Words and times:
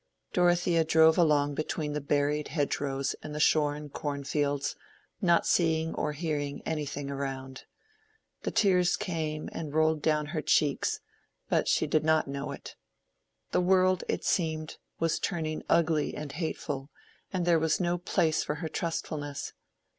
Dorothea 0.33 0.83
drove 0.83 1.15
along 1.15 1.53
between 1.53 1.93
the 1.93 2.01
berried 2.01 2.47
hedgerows 2.47 3.13
and 3.21 3.35
the 3.35 3.39
shorn 3.39 3.87
corn 3.89 4.23
fields, 4.23 4.75
not 5.21 5.45
seeing 5.45 5.93
or 5.93 6.13
hearing 6.13 6.63
anything 6.65 7.11
around. 7.11 7.65
The 8.41 8.49
tears 8.49 8.97
came 8.97 9.47
and 9.51 9.75
rolled 9.75 10.01
down 10.01 10.25
her 10.33 10.41
cheeks, 10.41 11.01
but 11.49 11.67
she 11.67 11.85
did 11.85 12.03
not 12.03 12.27
know 12.27 12.51
it. 12.51 12.75
The 13.51 13.61
world, 13.61 14.03
it 14.07 14.23
seemed, 14.25 14.77
was 14.99 15.19
turning 15.19 15.61
ugly 15.69 16.15
and 16.15 16.31
hateful, 16.31 16.89
and 17.31 17.45
there 17.45 17.59
was 17.59 17.79
no 17.79 17.99
place 17.99 18.43
for 18.43 18.55
her 18.55 18.67
trustfulness. 18.69 19.53